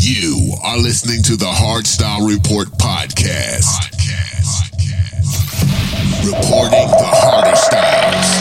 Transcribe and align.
You 0.00 0.54
are 0.62 0.78
listening 0.78 1.24
to 1.24 1.36
the 1.36 1.44
Hardstyle 1.46 2.28
Report 2.28 2.68
podcast. 2.78 3.66
podcast. 3.82 4.70
podcast. 4.70 6.24
Reporting 6.24 6.86
the 6.88 7.04
harder 7.04 7.56
styles. 7.56 8.37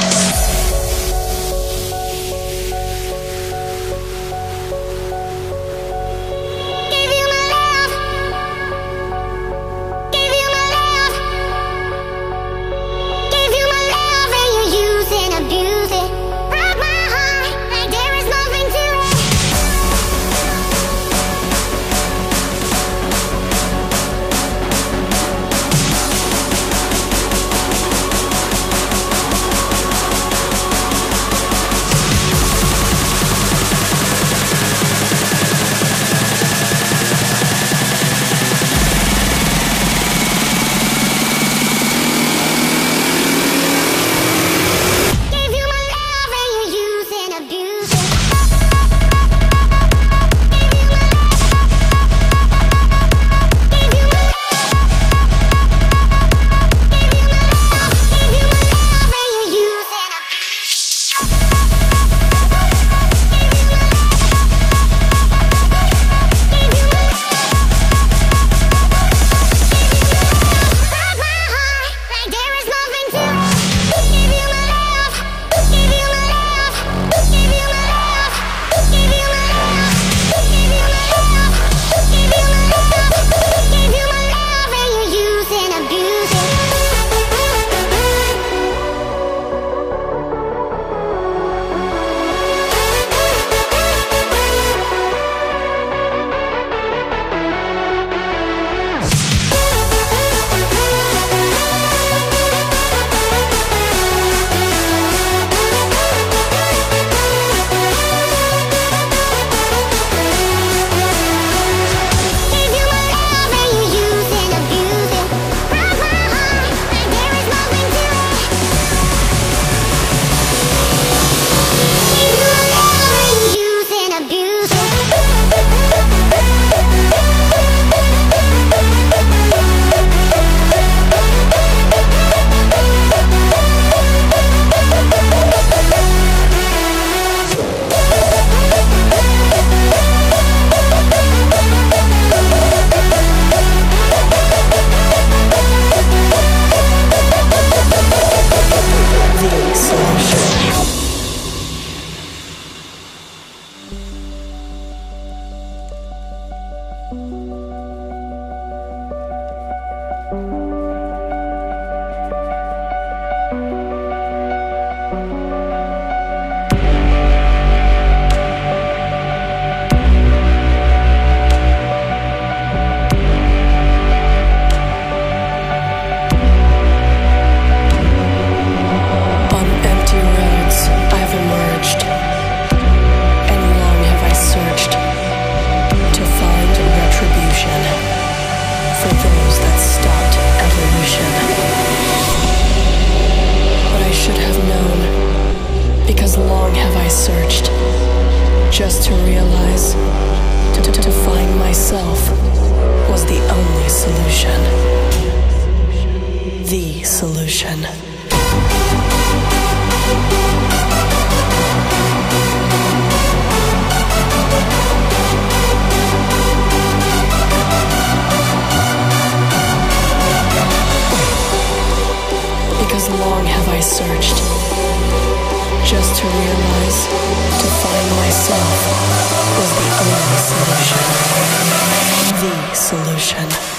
The 232.40 232.74
solution. 232.74 233.77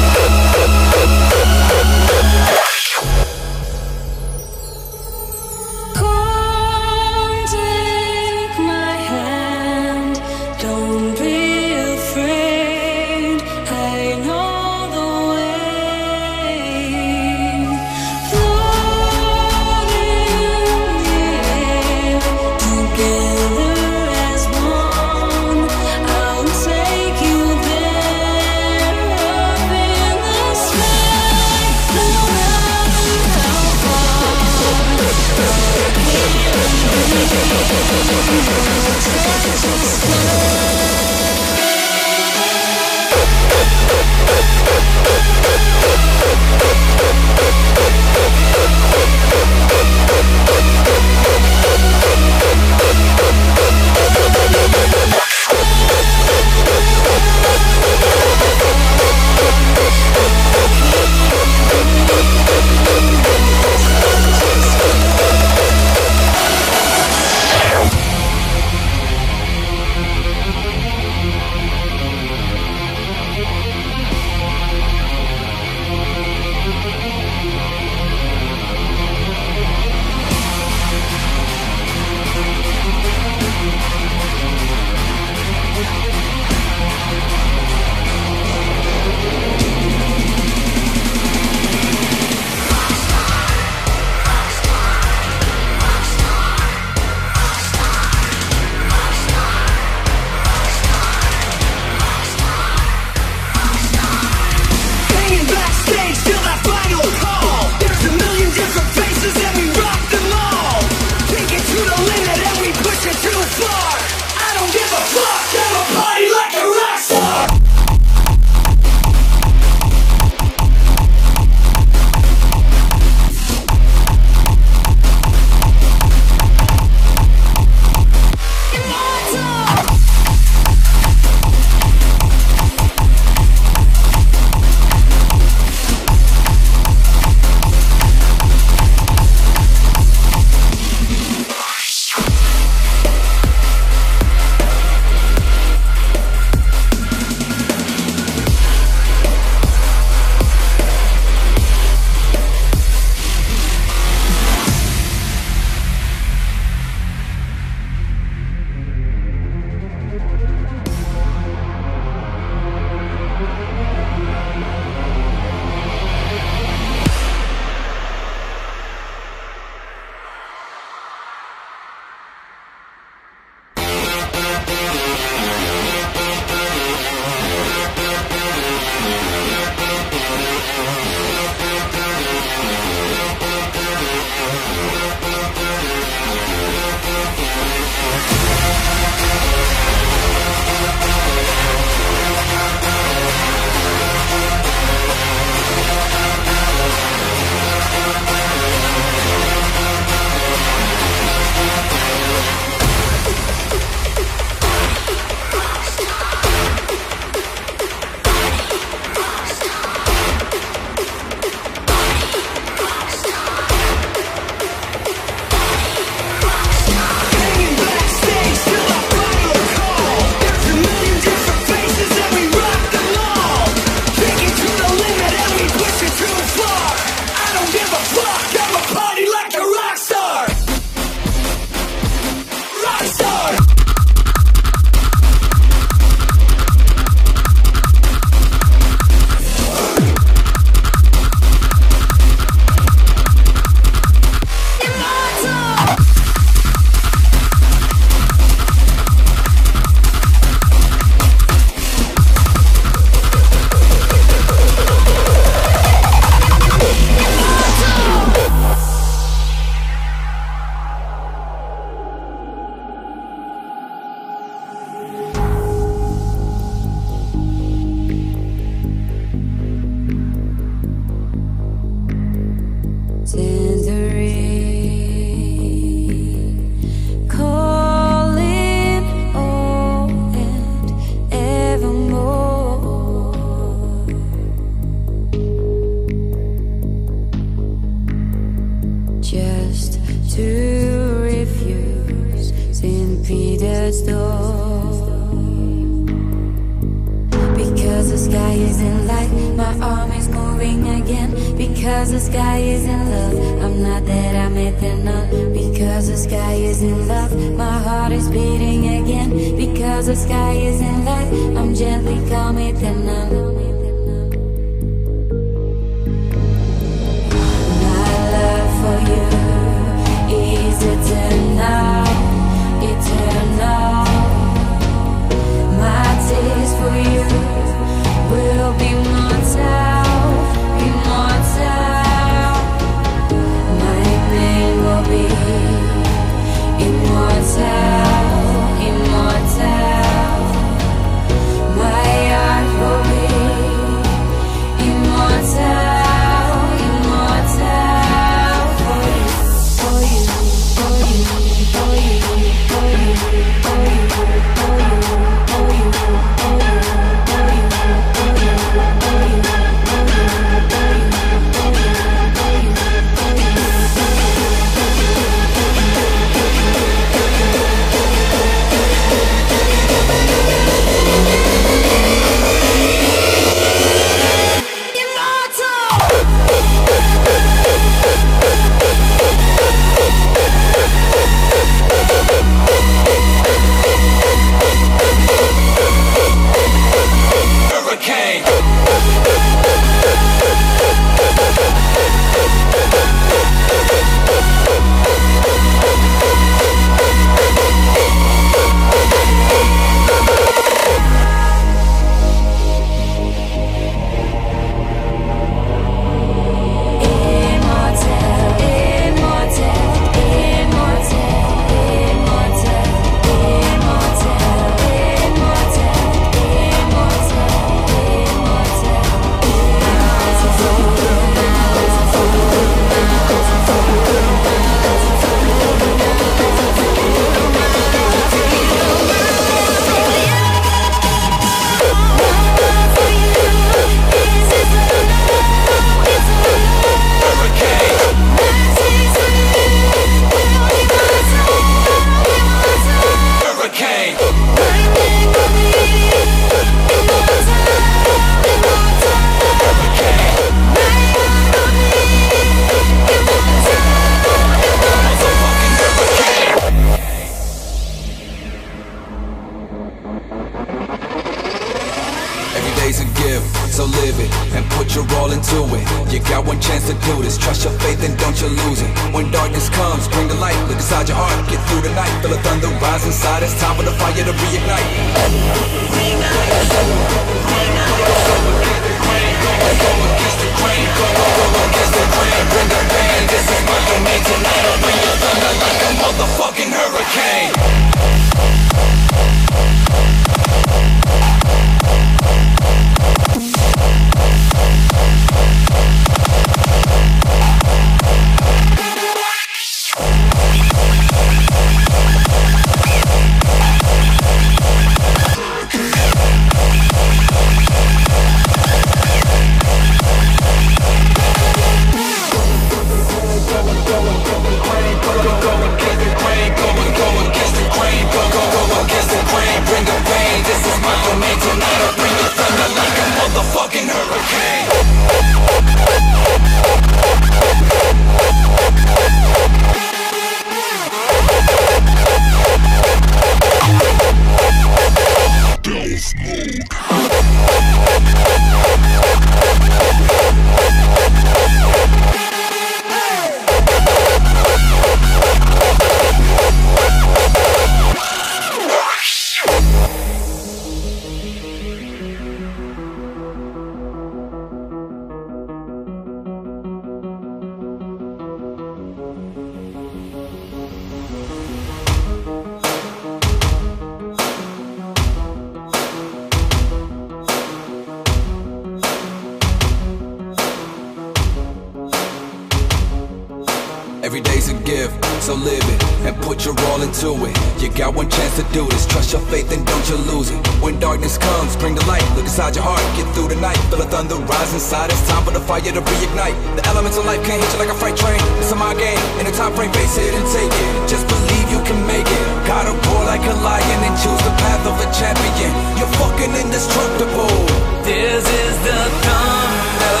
So 575.24 575.32
live 575.40 575.64
it 575.64 575.80
and 576.04 576.12
put 576.20 576.44
your 576.44 576.52
all 576.68 576.84
into 576.84 577.16
it. 577.24 577.32
You 577.56 577.72
got 577.72 577.96
one 577.96 578.12
chance 578.12 578.36
to 578.36 578.44
do 578.52 578.68
this. 578.68 578.84
Trust 578.84 579.16
your 579.16 579.24
faith 579.32 579.48
and 579.56 579.64
don't 579.64 579.86
you 579.88 579.96
lose 580.12 580.28
it. 580.28 580.36
When 580.60 580.76
darkness 580.78 581.16
comes, 581.16 581.56
bring 581.56 581.74
the 581.74 581.80
light. 581.88 582.04
Look 582.12 582.28
inside 582.28 582.52
your 582.52 582.68
heart, 582.68 582.84
get 582.92 583.08
through 583.16 583.32
the 583.32 583.40
night. 583.40 583.56
Feel 583.72 583.80
the 583.80 583.88
thunder 583.88 584.20
rise 584.28 584.52
inside. 584.52 584.92
It's 584.92 585.00
time 585.08 585.24
for 585.24 585.32
the 585.32 585.40
fire 585.40 585.64
to 585.64 585.80
reignite. 585.80 586.36
The 586.60 586.64
elements 586.68 587.00
of 587.00 587.08
life 587.08 587.24
can't 587.24 587.40
hit 587.40 587.48
you 587.56 587.58
like 587.58 587.72
a 587.72 587.78
freight 587.80 587.96
train. 587.96 588.20
It's 588.36 588.52
a 588.52 588.56
my 588.56 588.76
game. 588.76 589.00
In 589.16 589.24
a 589.24 589.32
time 589.32 589.56
frame, 589.56 589.72
face 589.72 589.96
it 589.96 590.12
and 590.12 590.28
take 590.28 590.52
it. 590.52 590.70
Just 590.92 591.08
believe 591.08 591.48
you 591.48 591.60
can 591.64 591.80
make 591.88 592.04
it. 592.04 592.24
Gotta 592.44 592.76
roar 592.84 593.08
like 593.08 593.24
a 593.24 593.32
lion 593.40 593.80
and 593.80 593.96
choose 593.96 594.20
the 594.28 594.34
path 594.44 594.68
of 594.68 594.76
a 594.76 594.88
champion. 594.92 595.52
You're 595.80 595.94
fucking 596.04 596.36
indestructible. 596.36 597.32
This 597.80 598.28
is 598.28 598.54
the 598.60 598.80
thunder 599.08 600.00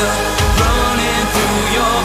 running 0.60 1.24
through 1.32 1.64
your 1.80 1.96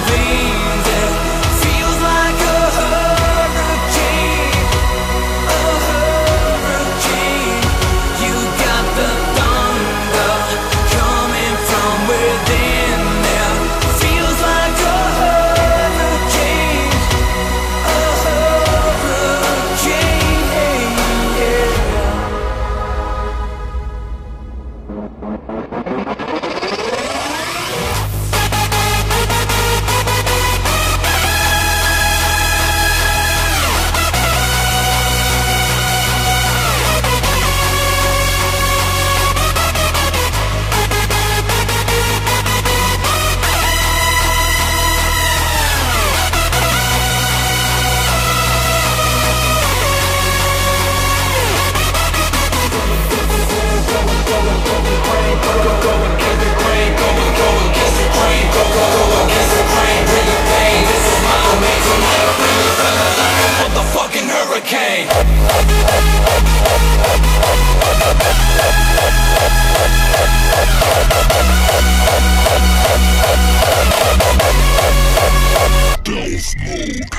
House 76.40 76.56
Mode. 76.56 77.10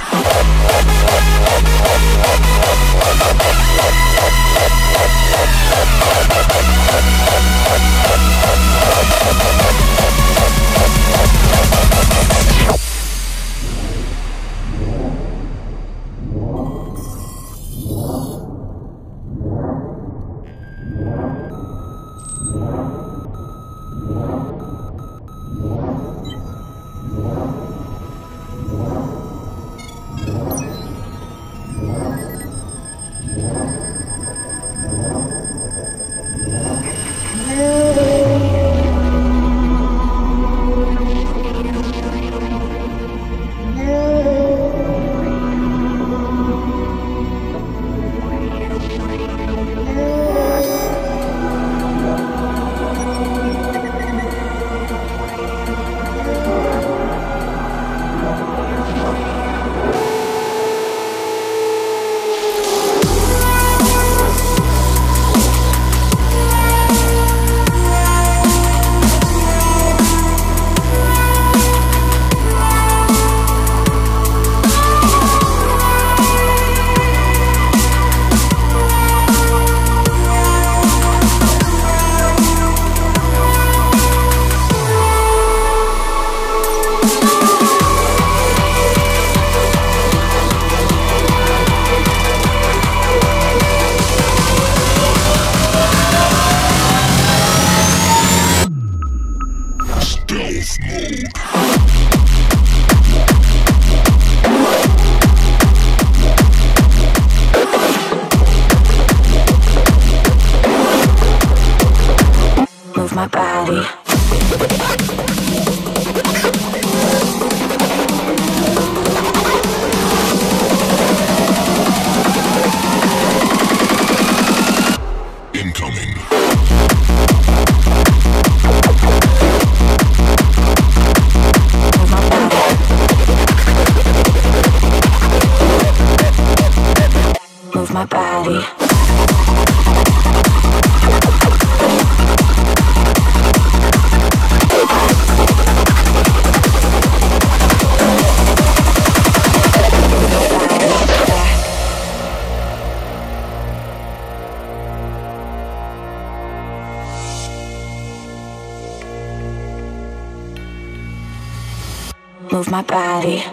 body. 163.21 163.50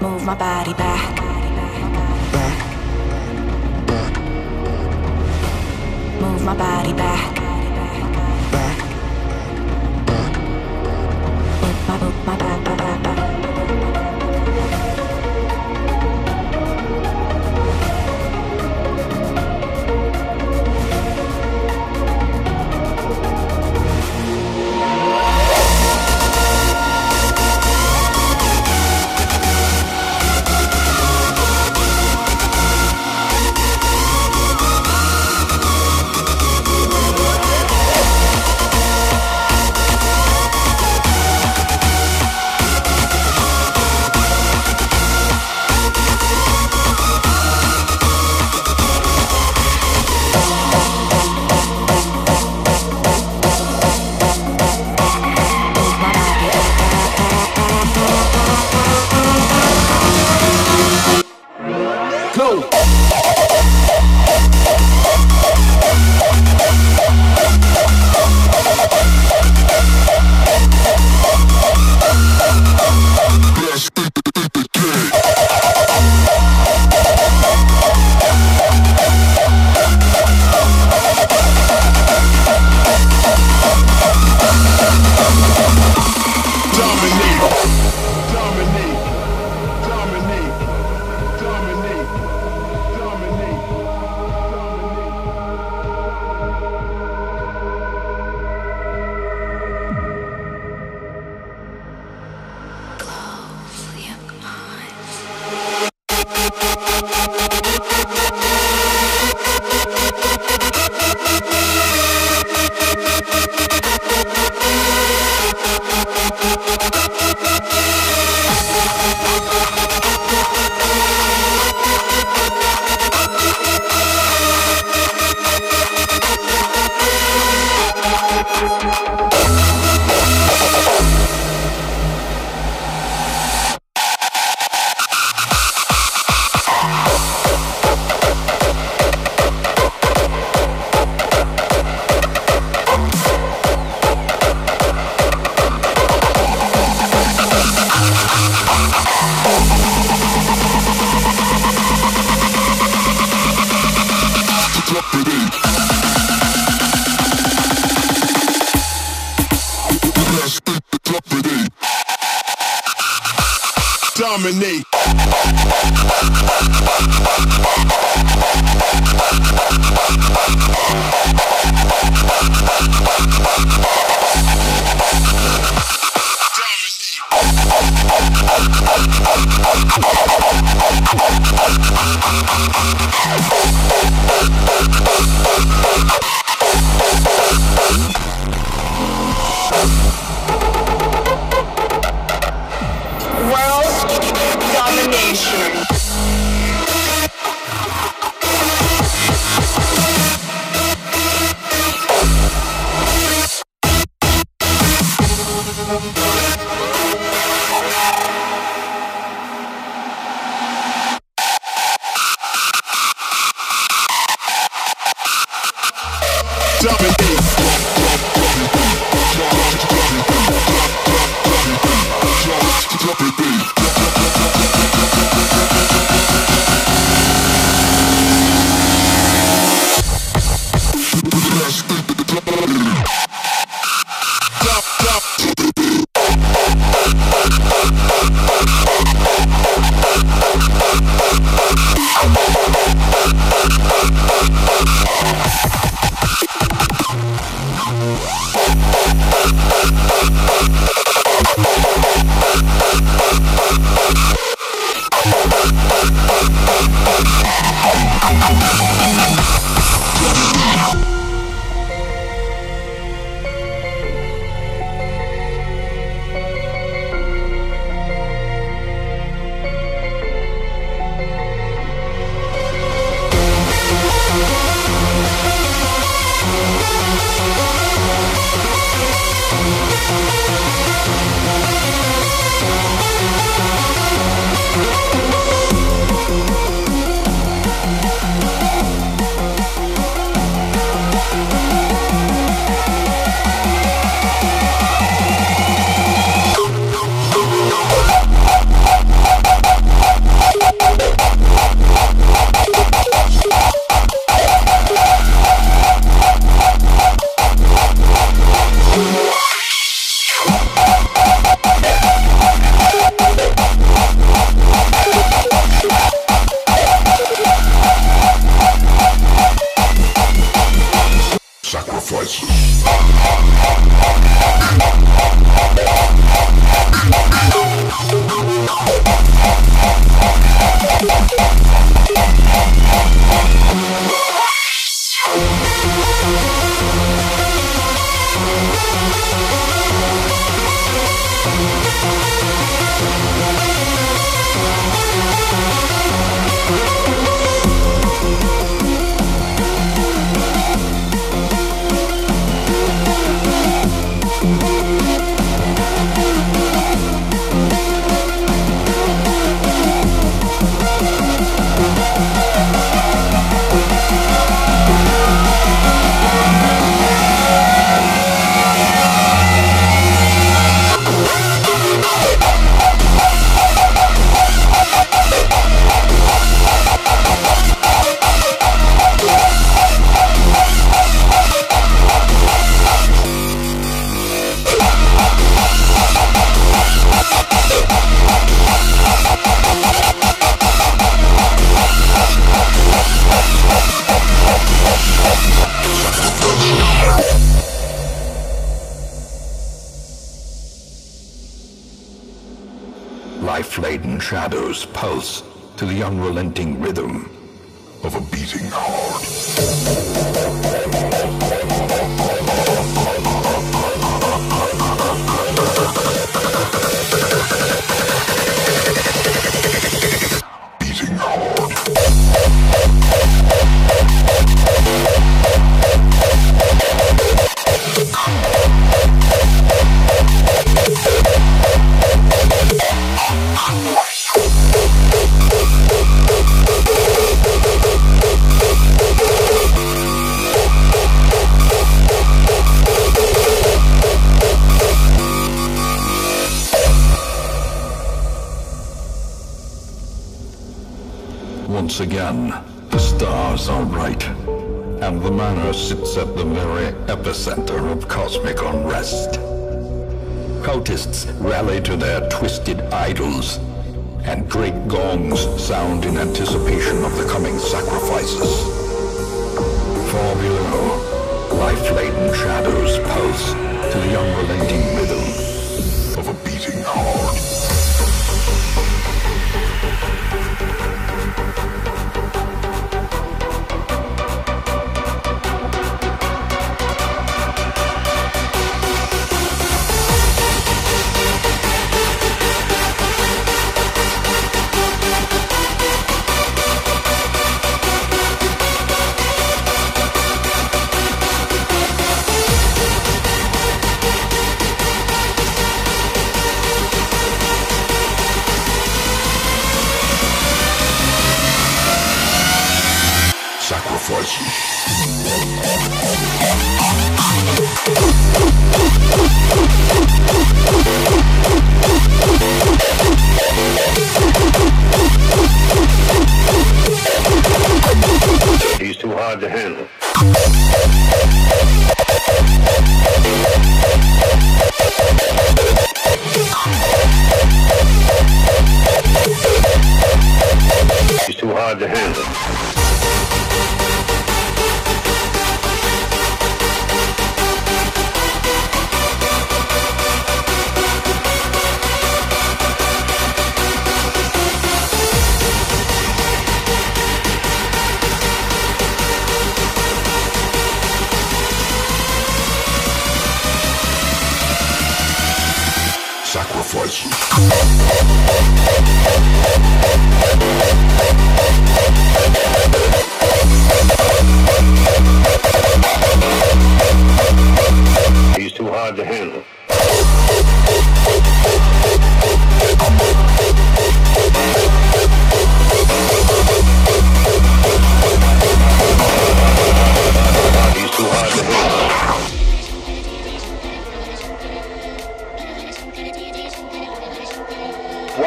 move 0.00 0.24
my 0.24 0.34
body 0.34 0.72
back. 0.74 1.16
Back. 2.32 2.58
Back. 3.86 4.20
Move 6.20 6.44
my 6.44 6.54
body 6.56 6.92
back. 6.94 7.39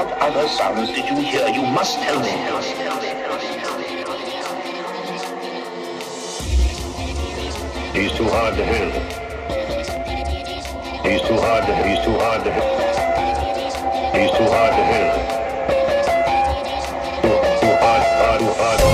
What 0.04 0.18
other 0.20 0.50
sounds 0.50 0.90
did 0.90 1.06
you 1.06 1.16
hear? 1.22 1.48
You 1.48 1.62
must 1.62 1.98
tell 2.00 2.20
me. 2.20 2.28
He's 7.94 8.12
too 8.12 8.28
hard 8.28 8.58
to 8.58 8.66
handle. 8.66 9.02
He's 11.10 11.22
too 11.22 11.40
hard 11.40 11.66
to. 11.68 11.74
He's 11.88 12.04
too 12.04 12.18
hard 12.20 12.44
to. 12.44 12.52
He's 14.20 14.32
too 14.32 14.48
hard 14.52 14.74
to 14.76 14.84
handle. 14.92 15.24
Too, 17.22 17.30
too 17.62 17.76
hard, 17.80 18.04
hard, 18.04 18.40
too 18.42 18.54
hard. 18.62 18.93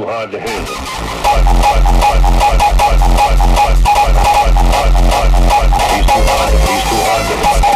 too 0.00 0.06
hard 0.06 0.30
to 0.30 0.40
handle. 0.40 0.74
He's 0.74 0.86
too 6.86 6.96
hard 7.04 7.26
to, 7.28 7.36
he's 7.36 7.69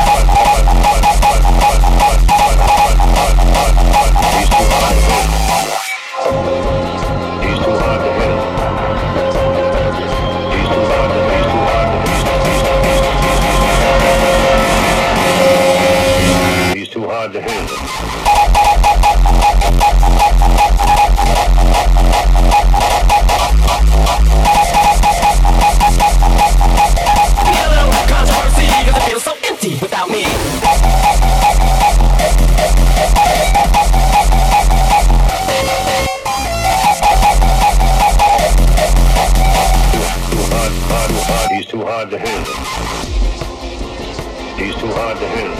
to 45.24 45.30
hit. 45.36 45.50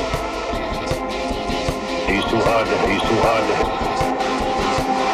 He's 2.09 2.25
too 2.25 2.41
hard 2.45 2.67
to 2.67 2.77
He's 2.87 3.03
too 3.03 3.19
hard 3.25 3.45
to 3.49 3.55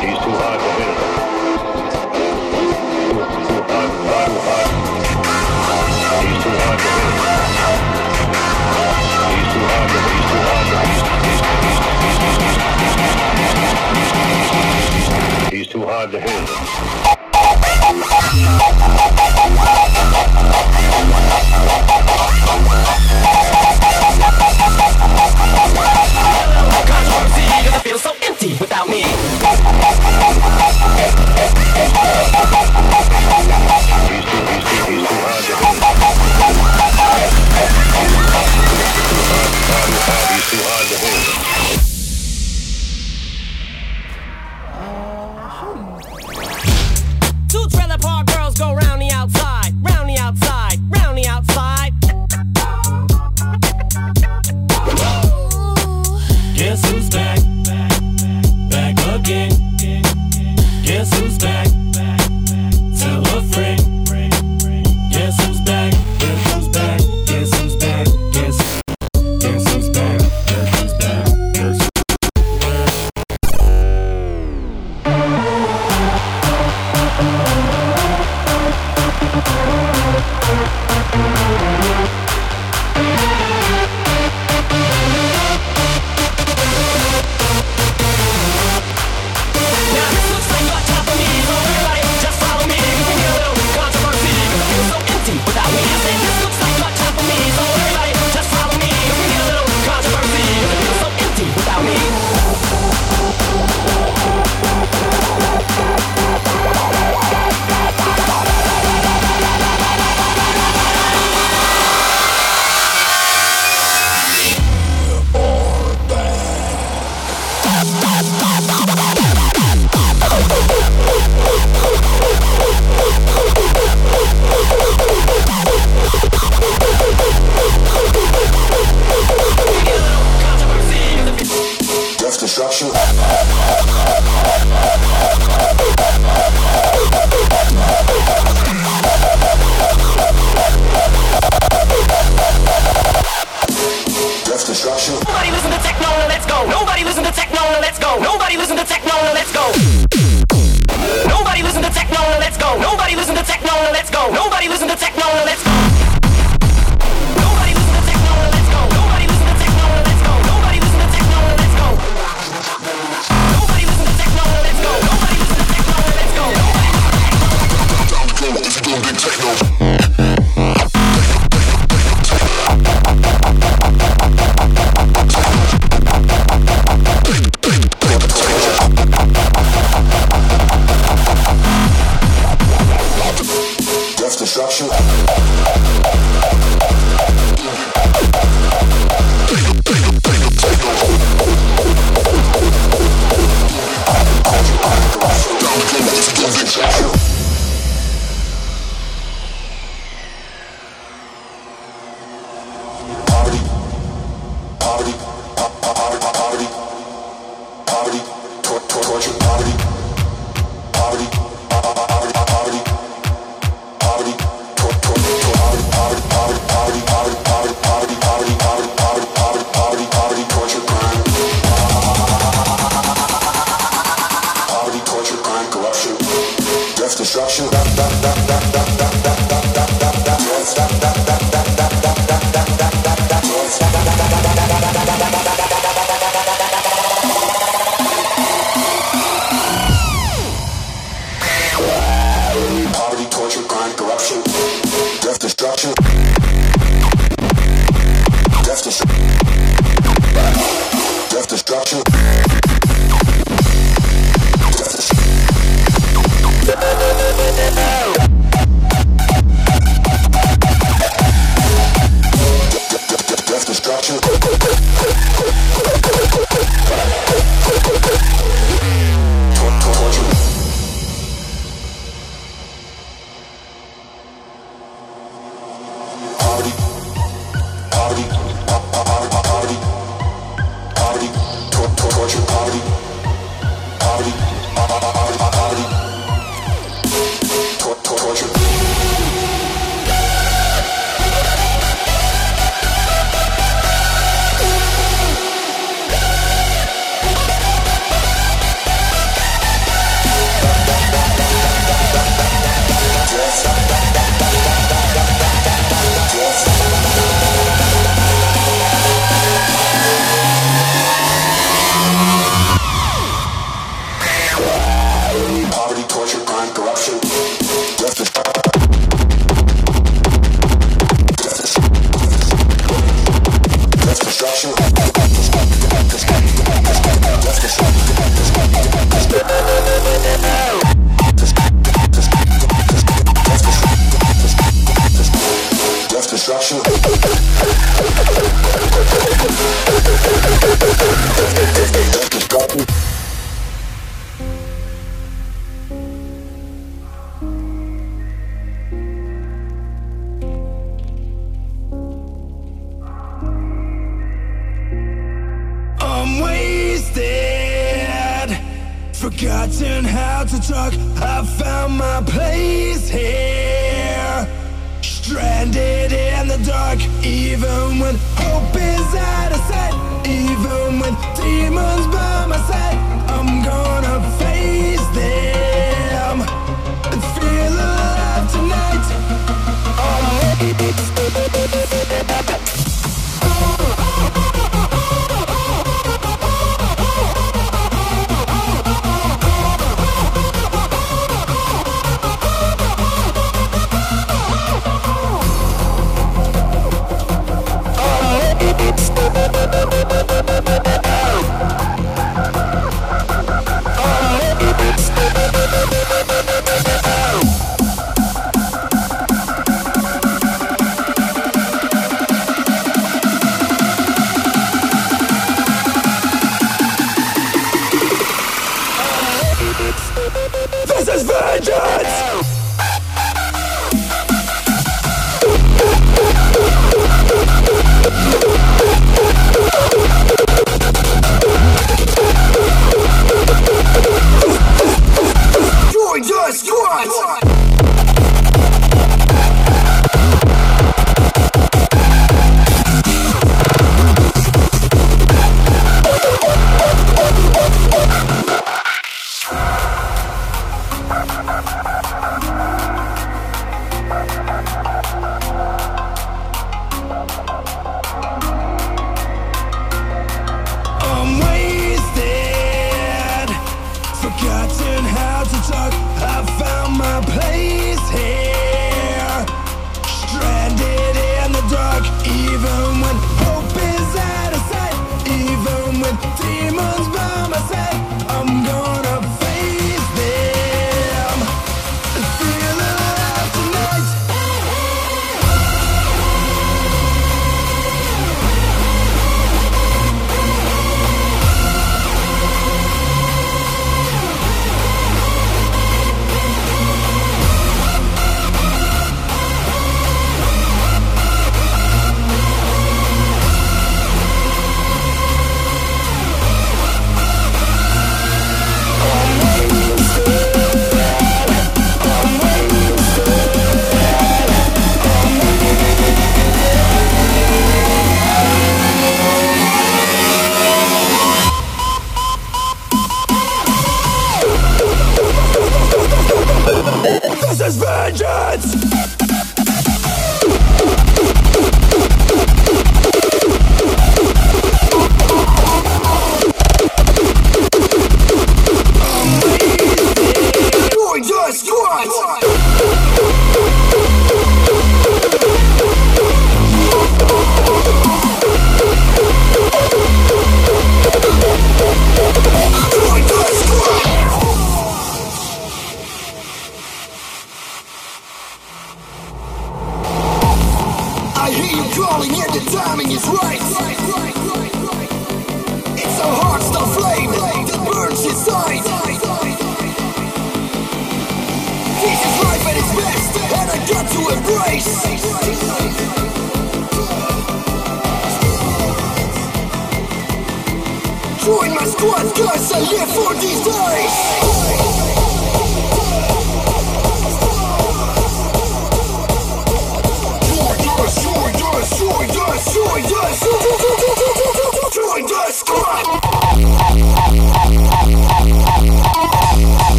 He's 0.00 0.18
too 0.24 0.34
hard 0.40 0.60
to 0.60 0.70
hit. 0.78 0.94
Too, 3.08 3.20
too 3.48 3.60
hard, 3.68 3.90
hard, 4.08 4.32
hard. 4.48 4.68
He's 6.24 6.38
too 6.42 6.54
hard 6.60 6.78
to 6.78 6.88
hit. 6.96 7.14
He's 9.34 9.48
too 9.52 9.64
hard 9.68 9.88
to 9.92 9.98
He's 10.08 10.26
too 10.30 10.40
hard 10.48 10.66
to 10.70 10.76
He's 15.56 15.68
too 15.68 15.82
hard 15.84 16.08
to 16.12 16.18
handle. 16.20 16.58
Without 28.40 28.88
me. 28.88 29.07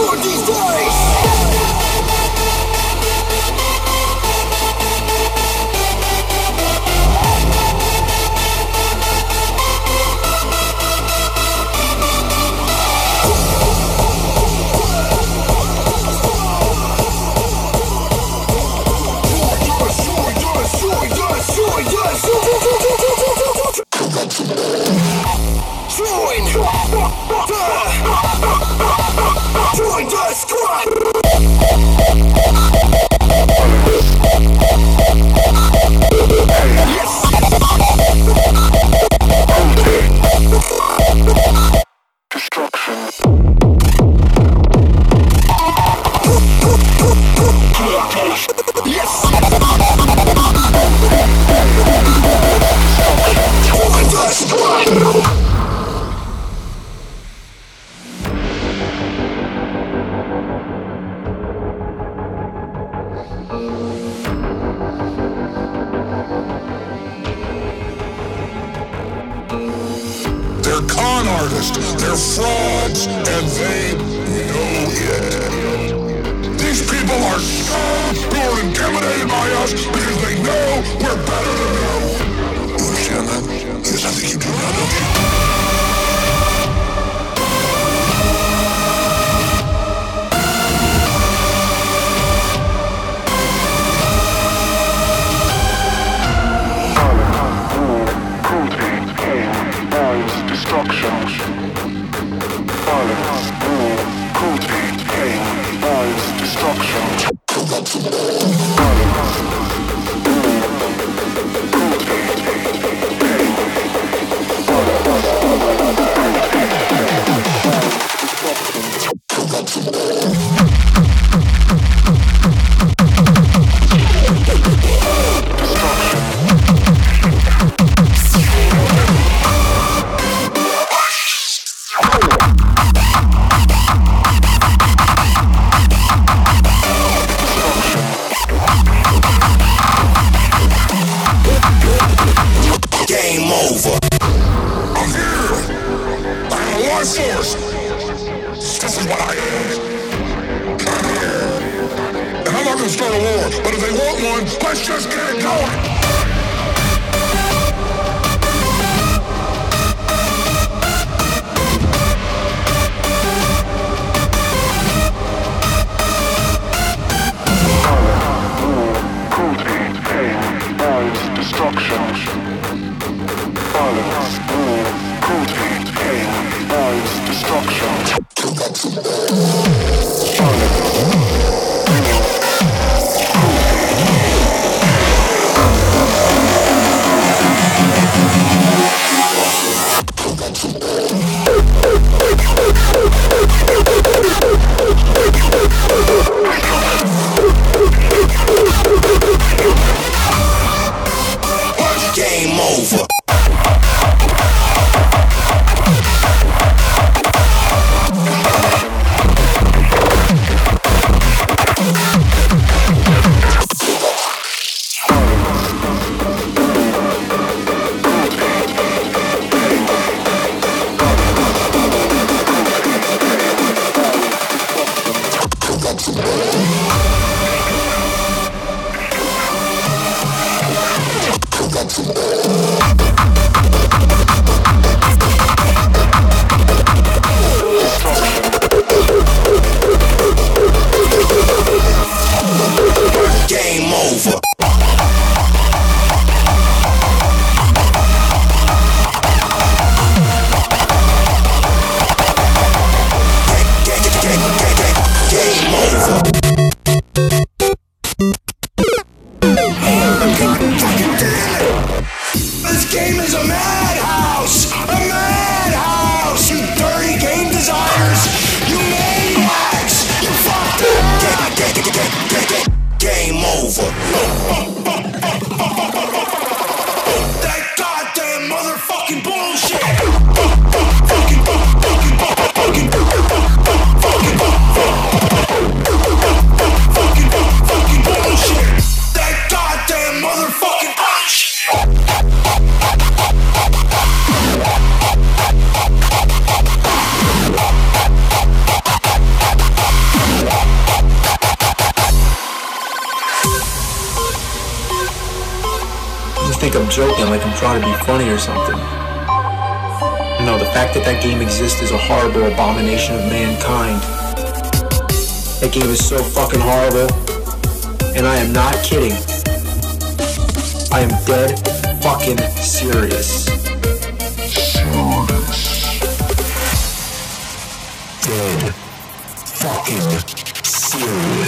14, 0.00 0.46
14. 0.46 0.59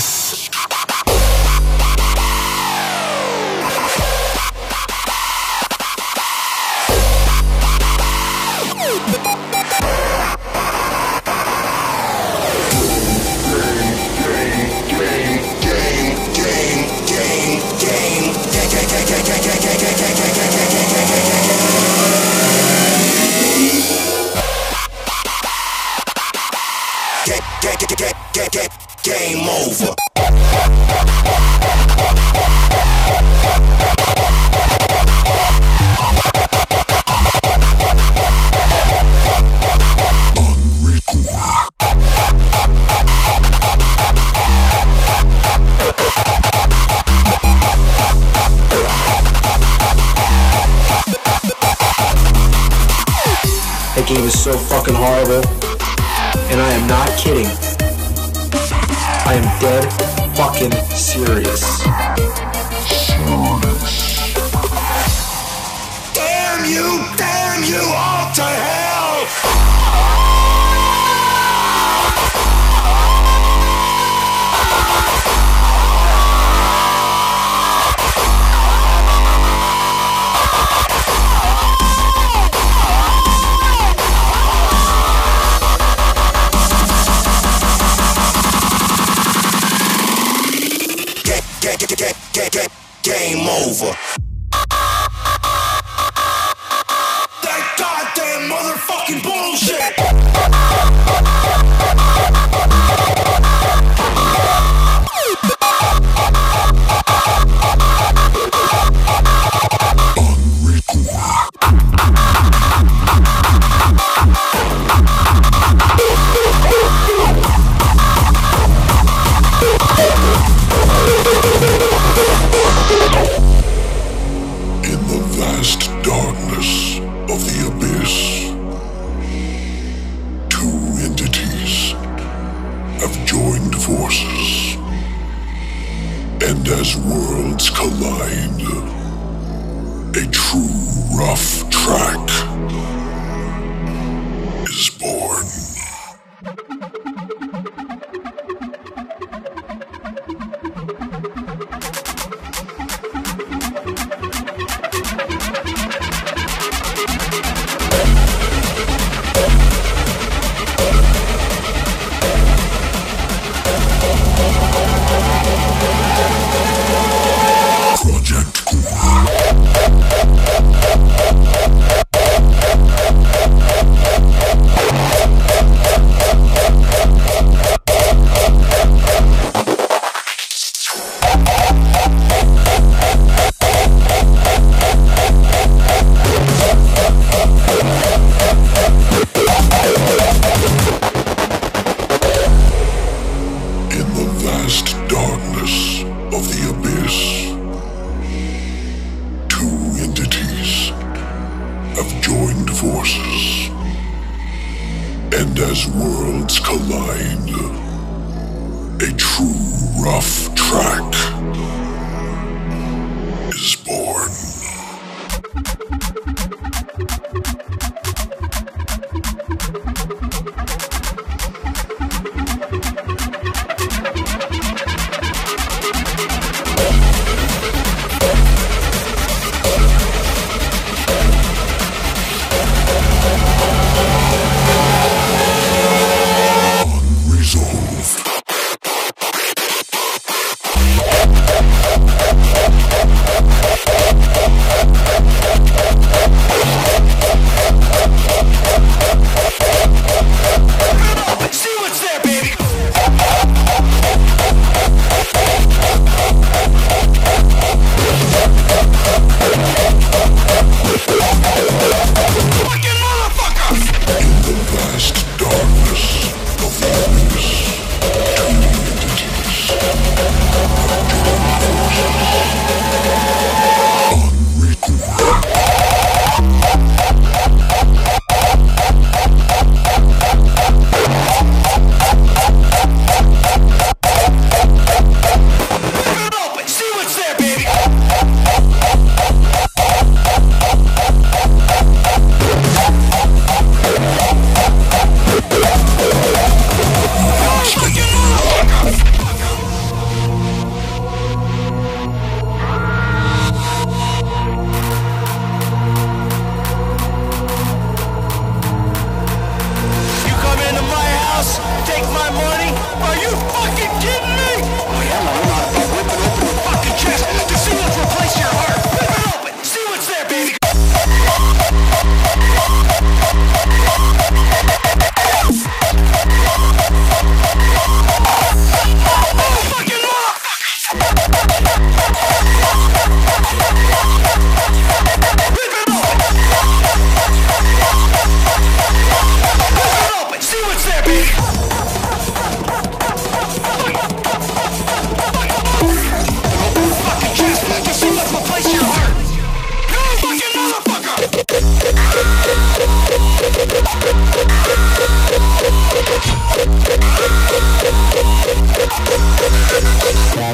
Serious. 0.00 0.51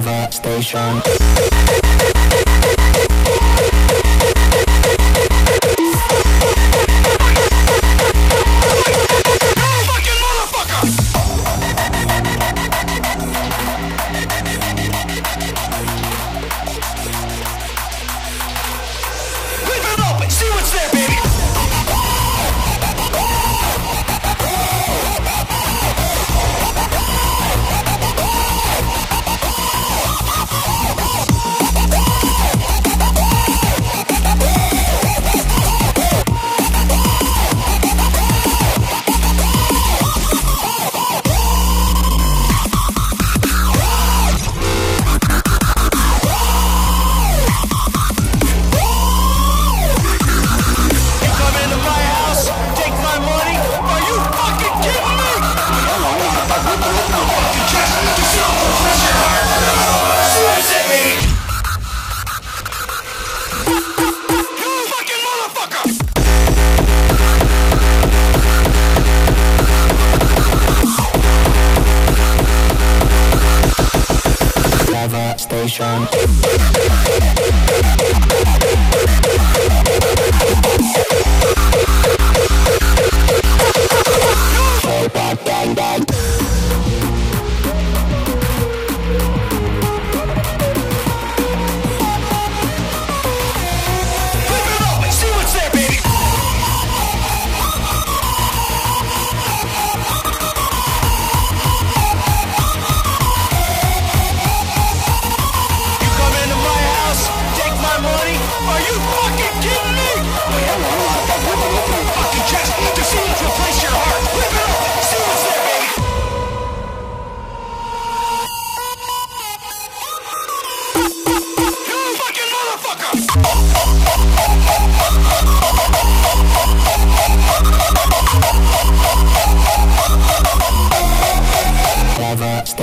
Leave 0.00 1.57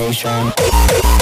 Devastation. 0.05 1.14